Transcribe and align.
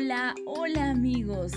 Hola, 0.00 0.32
hola 0.46 0.90
amigos. 0.90 1.50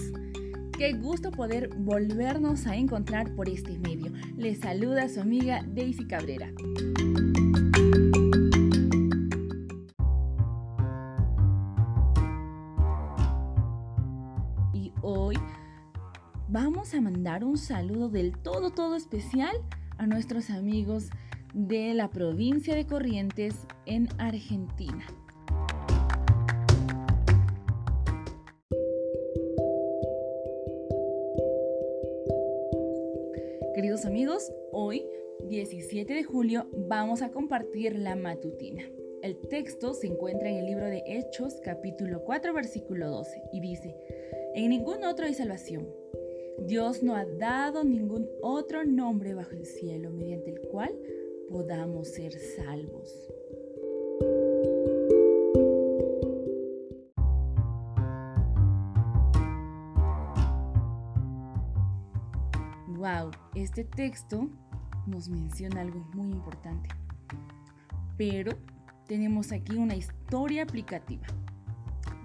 Qué 0.75 0.93
gusto 0.93 1.29
poder 1.29 1.69
volvernos 1.77 2.65
a 2.65 2.75
encontrar 2.75 3.35
por 3.35 3.47
este 3.47 3.77
medio. 3.77 4.11
Les 4.35 4.61
saluda 4.61 5.07
su 5.09 5.21
amiga 5.21 5.63
Daisy 5.67 6.07
Cabrera. 6.07 6.51
Y 14.73 14.91
hoy 15.03 15.37
vamos 16.47 16.95
a 16.95 17.01
mandar 17.01 17.43
un 17.43 17.59
saludo 17.59 18.09
del 18.09 18.35
todo, 18.39 18.71
todo 18.71 18.95
especial 18.95 19.55
a 19.99 20.07
nuestros 20.07 20.49
amigos 20.49 21.11
de 21.53 21.93
la 21.93 22.09
provincia 22.09 22.73
de 22.73 22.87
Corrientes 22.87 23.67
en 23.85 24.09
Argentina. 24.17 25.05
Queridos 33.73 34.05
amigos, 34.05 34.51
hoy, 34.73 35.05
17 35.47 36.13
de 36.13 36.23
julio, 36.23 36.67
vamos 36.73 37.21
a 37.21 37.31
compartir 37.31 37.97
la 37.97 38.17
matutina. 38.17 38.83
El 39.21 39.37
texto 39.37 39.93
se 39.93 40.07
encuentra 40.07 40.49
en 40.49 40.57
el 40.57 40.65
libro 40.65 40.87
de 40.87 41.03
Hechos, 41.05 41.61
capítulo 41.63 42.23
4, 42.25 42.53
versículo 42.53 43.09
12, 43.09 43.41
y 43.53 43.61
dice, 43.61 43.95
En 44.55 44.71
ningún 44.71 45.05
otro 45.05 45.25
hay 45.25 45.33
salvación. 45.33 45.87
Dios 46.59 47.01
no 47.01 47.15
ha 47.15 47.25
dado 47.25 47.85
ningún 47.85 48.29
otro 48.41 48.83
nombre 48.83 49.33
bajo 49.33 49.51
el 49.51 49.65
cielo 49.65 50.11
mediante 50.11 50.51
el 50.51 50.59
cual 50.59 50.93
podamos 51.47 52.09
ser 52.09 52.33
salvos. 52.33 53.31
Wow, 63.01 63.31
este 63.55 63.83
texto 63.83 64.47
nos 65.07 65.27
menciona 65.27 65.81
algo 65.81 66.01
muy 66.13 66.29
importante. 66.29 66.87
Pero 68.15 68.51
tenemos 69.07 69.51
aquí 69.51 69.75
una 69.75 69.95
historia 69.95 70.61
aplicativa. 70.61 71.25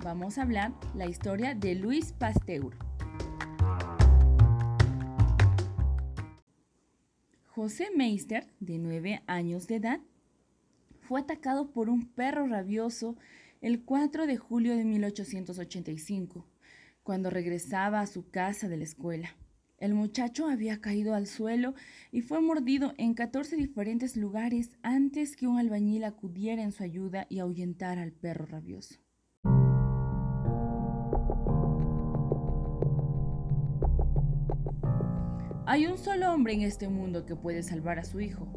Vamos 0.05 0.37
a 0.37 0.43
hablar 0.43 0.75
la 0.95 1.07
historia 1.07 1.55
de 1.55 1.77
Luis 1.77 2.13
Pasteur. 2.13 2.77
José 7.47 7.89
Meister, 7.97 8.47
de 8.61 8.77
9 8.77 9.23
años 9.27 9.69
de 9.69 9.77
edad, 9.77 10.01
fue 11.01 11.23
atacado 11.23 11.71
por 11.71 11.89
un 11.89 12.07
perro 12.07 12.47
rabioso 12.49 13.17
el 13.63 13.83
4 13.83 14.27
de 14.27 14.37
julio 14.37 14.77
de 14.77 14.85
1885, 14.85 16.45
cuando 17.03 17.31
regresaba 17.31 18.03
a 18.03 18.07
su 18.07 18.29
casa 18.29 18.69
de 18.69 18.77
la 18.77 18.85
escuela. 18.85 19.35
El 19.79 19.93
muchacho 19.93 20.47
había 20.47 20.81
caído 20.81 21.15
al 21.15 21.27
suelo 21.27 21.75
y 22.11 22.23
fue 22.23 22.41
mordido 22.41 22.95
en 22.97 23.13
14 23.13 23.57
diferentes 23.57 24.17
lugares 24.17 24.71
antes 24.83 25.37
que 25.37 25.47
un 25.47 25.59
albañil 25.59 26.05
acudiera 26.05 26.63
en 26.63 26.73
su 26.73 26.83
ayuda 26.83 27.27
y 27.29 27.41
ahuyentara 27.41 28.03
al 28.03 28.13
perro 28.13 28.47
rabioso. 28.47 28.95
Hay 35.67 35.87
un 35.87 35.99
solo 35.99 36.33
hombre 36.33 36.55
en 36.55 36.63
este 36.63 36.89
mundo 36.89 37.27
que 37.27 37.37
puede 37.37 37.63
salvar 37.63 37.99
a 37.99 38.05
su 38.05 38.21
hijo, 38.21 38.49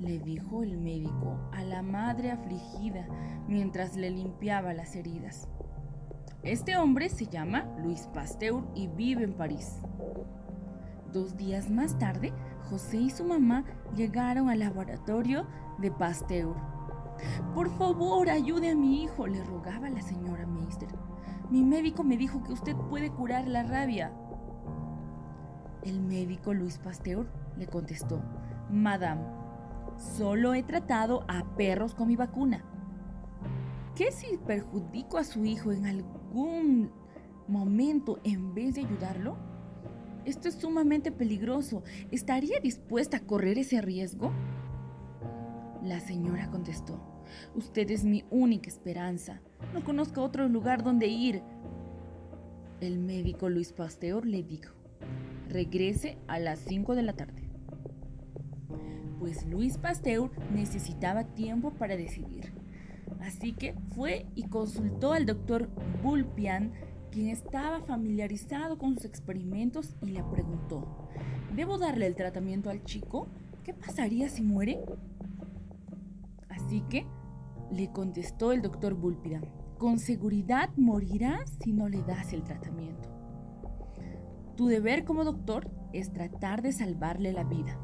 le 0.00 0.18
dijo 0.18 0.64
el 0.64 0.76
médico 0.76 1.38
a 1.52 1.62
la 1.62 1.82
madre 1.82 2.32
afligida 2.32 3.06
mientras 3.46 3.96
le 3.96 4.10
limpiaba 4.10 4.74
las 4.74 4.96
heridas. 4.96 5.46
Este 6.42 6.76
hombre 6.76 7.10
se 7.10 7.26
llama 7.26 7.64
Luis 7.78 8.08
Pasteur 8.12 8.64
y 8.74 8.88
vive 8.88 9.22
en 9.22 9.34
París. 9.34 9.76
Dos 11.12 11.36
días 11.38 11.70
más 11.70 11.98
tarde, 11.98 12.32
José 12.68 12.98
y 12.98 13.10
su 13.10 13.24
mamá 13.24 13.64
llegaron 13.96 14.50
al 14.50 14.58
laboratorio 14.58 15.46
de 15.78 15.90
Pasteur. 15.90 16.54
Por 17.54 17.70
favor, 17.78 18.28
ayude 18.28 18.70
a 18.70 18.76
mi 18.76 19.02
hijo, 19.02 19.26
le 19.26 19.42
rogaba 19.42 19.88
la 19.88 20.02
señora 20.02 20.46
Meister. 20.46 20.88
Mi 21.50 21.64
médico 21.64 22.04
me 22.04 22.18
dijo 22.18 22.42
que 22.42 22.52
usted 22.52 22.76
puede 22.90 23.10
curar 23.10 23.48
la 23.48 23.62
rabia. 23.62 24.12
El 25.82 26.02
médico 26.02 26.52
Luis 26.52 26.76
Pasteur 26.78 27.26
le 27.56 27.66
contestó, 27.66 28.22
Madame, 28.70 29.22
solo 29.96 30.52
he 30.52 30.62
tratado 30.62 31.24
a 31.26 31.42
perros 31.56 31.94
con 31.94 32.08
mi 32.08 32.16
vacuna. 32.16 32.64
¿Qué 33.94 34.12
si 34.12 34.36
perjudico 34.36 35.16
a 35.16 35.24
su 35.24 35.44
hijo 35.46 35.72
en 35.72 35.86
algún 35.86 36.92
momento 37.48 38.18
en 38.24 38.54
vez 38.54 38.74
de 38.74 38.82
ayudarlo? 38.82 39.47
Esto 40.28 40.48
es 40.48 40.56
sumamente 40.56 41.10
peligroso. 41.10 41.82
¿Estaría 42.10 42.60
dispuesta 42.60 43.16
a 43.16 43.20
correr 43.20 43.56
ese 43.56 43.80
riesgo? 43.80 44.30
La 45.82 46.00
señora 46.00 46.50
contestó, 46.50 47.00
Usted 47.54 47.90
es 47.90 48.04
mi 48.04 48.26
única 48.28 48.68
esperanza. 48.68 49.40
No 49.72 49.82
conozco 49.82 50.22
otro 50.22 50.46
lugar 50.46 50.82
donde 50.82 51.06
ir. 51.06 51.42
El 52.82 52.98
médico 52.98 53.48
Luis 53.48 53.72
Pasteur 53.72 54.26
le 54.26 54.42
dijo, 54.42 54.74
regrese 55.48 56.18
a 56.26 56.38
las 56.38 56.58
5 56.58 56.94
de 56.94 57.02
la 57.02 57.14
tarde. 57.14 57.48
Pues 59.18 59.46
Luis 59.46 59.78
Pasteur 59.78 60.30
necesitaba 60.52 61.24
tiempo 61.24 61.70
para 61.72 61.96
decidir. 61.96 62.52
Así 63.20 63.54
que 63.54 63.74
fue 63.94 64.26
y 64.34 64.42
consultó 64.42 65.14
al 65.14 65.24
doctor 65.24 65.70
Bulpian 66.02 66.72
quien 67.10 67.28
estaba 67.28 67.80
familiarizado 67.80 68.78
con 68.78 68.94
sus 68.94 69.04
experimentos 69.04 69.96
y 70.02 70.10
le 70.10 70.22
preguntó, 70.24 71.08
¿debo 71.54 71.78
darle 71.78 72.06
el 72.06 72.14
tratamiento 72.14 72.70
al 72.70 72.84
chico? 72.84 73.28
¿Qué 73.64 73.74
pasaría 73.74 74.28
si 74.28 74.42
muere? 74.42 74.80
Así 76.48 76.82
que 76.88 77.06
le 77.70 77.90
contestó 77.92 78.52
el 78.52 78.62
doctor 78.62 78.94
Búlpida, 78.94 79.40
con 79.78 79.98
seguridad 79.98 80.70
morirá 80.76 81.44
si 81.62 81.72
no 81.72 81.88
le 81.88 82.02
das 82.02 82.32
el 82.32 82.42
tratamiento. 82.42 83.08
Tu 84.56 84.66
deber 84.66 85.04
como 85.04 85.24
doctor 85.24 85.70
es 85.92 86.12
tratar 86.12 86.62
de 86.62 86.72
salvarle 86.72 87.32
la 87.32 87.44
vida. 87.44 87.78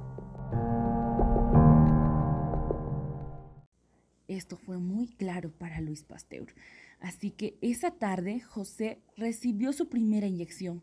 Esto 4.35 4.57
fue 4.57 4.79
muy 4.79 5.07
claro 5.07 5.53
para 5.53 5.81
Luis 5.81 6.03
Pasteur. 6.03 6.53
Así 6.99 7.31
que 7.31 7.57
esa 7.61 7.93
tarde 7.93 8.41
José 8.41 8.99
recibió 9.17 9.73
su 9.73 9.89
primera 9.89 10.27
inyección. 10.27 10.83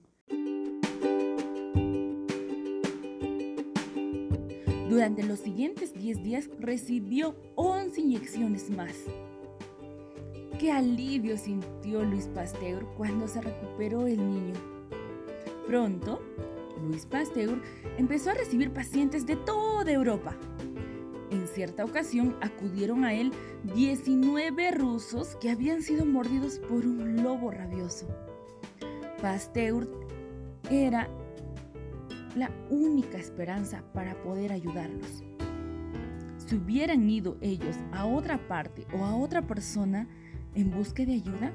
Durante 4.90 5.24
los 5.24 5.40
siguientes 5.40 5.94
10 5.94 6.24
días 6.24 6.50
recibió 6.60 7.36
11 7.56 8.00
inyecciones 8.00 8.70
más. 8.70 8.96
Qué 10.58 10.72
alivio 10.72 11.38
sintió 11.38 12.06
Luis 12.06 12.28
Pasteur 12.28 12.86
cuando 12.96 13.28
se 13.28 13.42
recuperó 13.42 14.08
el 14.08 14.18
niño. 14.18 14.54
Pronto, 15.68 16.22
Luis 16.82 17.06
Pasteur 17.06 17.62
empezó 17.98 18.30
a 18.30 18.36
recibir 18.36 18.72
pacientes 18.72 19.26
de 19.26 19.36
toda 19.36 19.92
Europa. 19.92 20.38
En 21.32 21.48
cierta 21.48 21.86
ocasión 21.86 22.36
acudieron 22.42 23.06
a 23.06 23.14
él 23.14 23.32
19 23.74 24.72
rusos 24.72 25.38
que 25.40 25.50
habían 25.50 25.82
sido 25.82 26.06
mordidos 26.06 26.60
por 26.60 26.86
un 26.86 27.24
lobo 27.24 27.52
rabioso. 27.52 28.08
Pasteur 29.22 29.90
era 30.70 31.08
la 32.36 32.52
única 32.70 33.18
esperanza 33.18 33.82
para 33.94 34.22
poder 34.22 34.52
ayudarlos. 34.52 35.24
Si 36.38 36.56
hubieran 36.56 37.10
ido 37.10 37.38
ellos 37.40 37.78
a 37.94 38.06
otra 38.06 38.48
parte 38.50 38.86
o 38.94 39.06
a 39.06 39.16
otra 39.16 39.42
persona 39.48 40.10
en 40.54 40.70
busca 40.70 41.06
de 41.06 41.14
ayuda, 41.14 41.54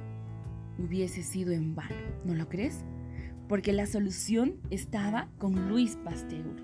hubiese 0.79 1.23
sido 1.23 1.53
en 1.53 1.75
vano, 1.75 1.95
¿no 2.25 2.35
lo 2.35 2.49
crees? 2.49 2.83
Porque 3.47 3.75
la 3.75 3.87
solución 3.87 4.57
estaba 4.71 5.29
con 5.39 5.69
Luis 5.69 5.97
Pasteur. 5.97 6.63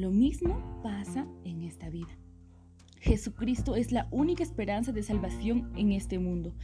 Lo 0.00 0.10
mismo 0.10 0.80
pasa 0.82 1.26
en 1.44 1.62
esta 1.62 1.90
vida. 1.90 2.16
Jesucristo 3.00 3.76
es 3.76 3.92
la 3.92 4.08
única 4.10 4.42
esperanza 4.42 4.92
de 4.92 5.02
salvación 5.02 5.72
en 5.76 5.92
este 5.92 6.18
mundo. 6.18 6.54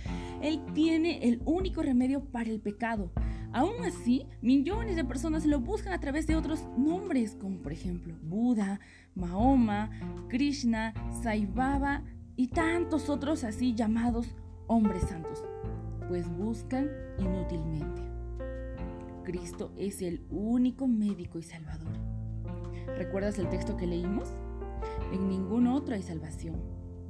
Él 0.43 0.61
tiene 0.75 1.27
el 1.27 1.41
único 1.45 1.83
remedio 1.83 2.25
para 2.25 2.51
el 2.51 2.61
pecado. 2.61 3.11
Aún 3.53 3.85
así, 3.85 4.27
millones 4.43 4.97
de 4.97 5.05
personas 5.05 5.47
lo 5.47 5.61
buscan 5.61 5.95
a 5.95 6.01
través 6.01 6.27
de 6.27 6.37
otros 6.37 6.63
nombres, 6.77 7.37
como 7.37 7.63
por 7.63 7.73
ejemplo 7.73 8.15
Buda, 8.23 8.81
Mahoma, 9.15 9.91
Krishna, 10.29 10.93
Sai 11.23 11.47
Baba 11.47 12.03
y 12.37 12.49
tantos 12.49 13.09
otros 13.09 13.45
así 13.45 13.75
llamados 13.75 14.35
hombres 14.67 15.05
santos, 15.05 15.43
pues 16.09 16.29
buscan 16.29 16.91
inútilmente. 17.19 18.03
Cristo 19.25 19.73
es 19.79 20.03
el 20.03 20.23
único 20.31 20.87
médico 20.87 21.39
y 21.39 21.43
salvador. 21.43 21.97
¿Recuerdas 22.97 23.39
el 23.39 23.49
texto 23.49 23.77
que 23.77 23.87
leímos? 23.87 24.33
En 25.13 25.29
ningún 25.29 25.67
otro 25.67 25.95
hay 25.95 26.03
salvación. 26.03 26.57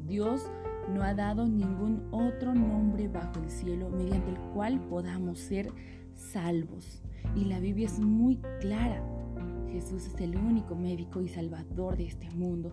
Dios 0.06 0.50
no 0.92 1.02
ha 1.02 1.14
dado 1.14 1.46
ningún 1.46 2.08
otro 2.12 2.54
nombre 2.54 3.08
bajo 3.08 3.40
el 3.40 3.50
cielo 3.50 3.90
mediante 3.90 4.30
el 4.30 4.38
cual 4.54 4.80
podamos 4.88 5.38
ser 5.38 5.72
salvos. 6.14 7.02
Y 7.34 7.44
la 7.44 7.60
Biblia 7.60 7.86
es 7.86 7.98
muy 7.98 8.40
clara. 8.60 9.02
Jesús 9.70 10.06
es 10.06 10.20
el 10.20 10.36
único 10.36 10.74
médico 10.74 11.20
y 11.20 11.28
salvador 11.28 11.96
de 11.96 12.06
este 12.06 12.30
mundo, 12.30 12.72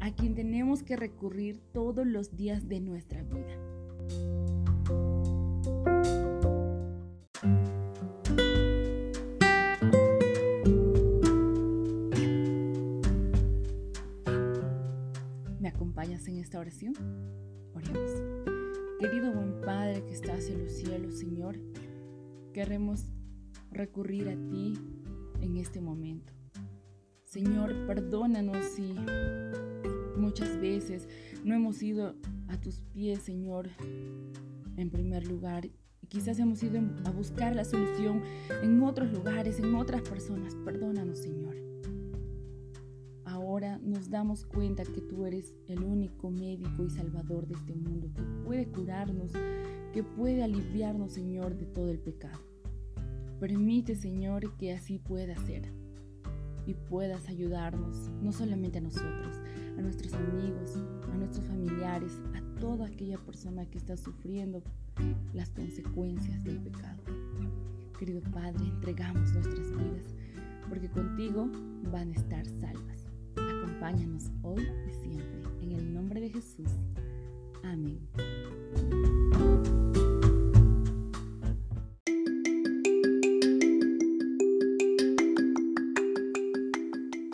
a 0.00 0.12
quien 0.12 0.34
tenemos 0.34 0.82
que 0.82 0.96
recurrir 0.96 1.60
todos 1.72 2.06
los 2.06 2.36
días 2.36 2.68
de 2.68 2.80
nuestra 2.80 3.22
vida. 3.22 3.67
Esta 16.48 16.60
oración? 16.60 16.94
Oremos. 17.74 18.10
Querido 18.98 19.34
buen 19.34 19.60
Padre 19.60 20.02
que 20.06 20.14
estás 20.14 20.48
en 20.48 20.64
los 20.64 20.72
cielos, 20.72 21.18
Señor, 21.18 21.58
queremos 22.54 23.04
recurrir 23.70 24.30
a 24.30 24.34
ti 24.48 24.72
en 25.42 25.58
este 25.58 25.82
momento. 25.82 26.32
Señor, 27.24 27.74
perdónanos 27.86 28.64
si 28.64 28.94
muchas 30.16 30.58
veces 30.58 31.06
no 31.44 31.54
hemos 31.54 31.82
ido 31.82 32.14
a 32.48 32.58
tus 32.58 32.80
pies, 32.94 33.18
Señor, 33.24 33.68
en 34.78 34.88
primer 34.88 35.28
lugar. 35.28 35.66
Y 35.66 36.06
quizás 36.06 36.38
hemos 36.38 36.62
ido 36.62 36.80
a 37.04 37.10
buscar 37.10 37.54
la 37.54 37.66
solución 37.66 38.22
en 38.62 38.82
otros 38.82 39.12
lugares, 39.12 39.58
en 39.58 39.74
otras 39.74 40.00
personas. 40.00 40.54
Perdónanos, 40.64 41.18
Señor. 41.18 41.56
Nos 43.82 44.10
damos 44.10 44.44
cuenta 44.44 44.82
que 44.84 45.00
tú 45.00 45.24
eres 45.24 45.54
el 45.66 45.82
único 45.82 46.30
médico 46.30 46.84
y 46.84 46.90
salvador 46.90 47.46
de 47.46 47.54
este 47.54 47.74
mundo, 47.74 48.10
que 48.14 48.22
puede 48.44 48.66
curarnos, 48.66 49.32
que 49.92 50.02
puede 50.02 50.42
aliviarnos, 50.42 51.12
Señor, 51.12 51.56
de 51.56 51.66
todo 51.66 51.90
el 51.90 51.98
pecado. 51.98 52.38
Permite, 53.40 53.94
Señor, 53.94 54.56
que 54.56 54.72
así 54.72 54.98
pueda 54.98 55.36
ser 55.46 55.72
y 56.66 56.74
puedas 56.74 57.28
ayudarnos, 57.28 58.10
no 58.20 58.30
solamente 58.30 58.78
a 58.78 58.82
nosotros, 58.82 59.36
a 59.78 59.80
nuestros 59.80 60.12
amigos, 60.12 60.76
a 61.10 61.16
nuestros 61.16 61.46
familiares, 61.46 62.20
a 62.34 62.60
toda 62.60 62.86
aquella 62.86 63.16
persona 63.16 63.64
que 63.64 63.78
está 63.78 63.96
sufriendo 63.96 64.62
las 65.32 65.48
consecuencias 65.50 66.44
del 66.44 66.60
pecado. 66.60 67.02
Querido 67.98 68.20
Padre, 68.32 68.66
entregamos 68.66 69.32
nuestras 69.32 69.70
vidas 69.70 70.14
porque 70.68 70.90
contigo 70.90 71.48
van 71.90 72.10
a 72.10 72.16
estar 72.16 72.44
salvas. 72.46 73.07
Acompáñanos 73.78 74.32
hoy 74.42 74.66
y 74.88 74.90
siempre. 74.90 75.40
En 75.62 75.70
el 75.70 75.94
nombre 75.94 76.20
de 76.20 76.30
Jesús. 76.30 76.68
Amén. 77.62 78.00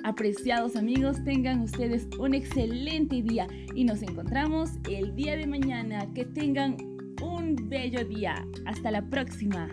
Apreciados 0.05 0.76
amigos, 0.76 1.25
tengan 1.25 1.62
ustedes 1.62 2.08
un 2.19 2.35
excelente 2.35 3.23
día 3.23 3.47
y 3.75 3.85
nos 3.85 4.02
encontramos 4.02 4.73
el 4.90 5.17
día 5.17 5.37
de 5.37 5.47
mañana. 5.47 6.12
Que 6.12 6.26
tengan 6.26 6.76
un 7.23 7.56
bello 7.70 8.05
día. 8.05 8.47
Hasta 8.67 8.90
la 8.90 9.08
próxima. 9.08 9.70